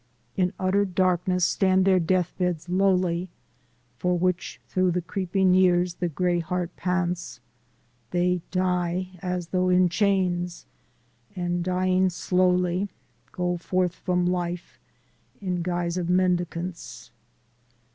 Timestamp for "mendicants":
16.09-17.11